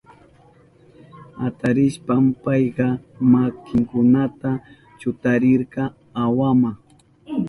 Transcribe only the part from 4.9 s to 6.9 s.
chutarirka awama.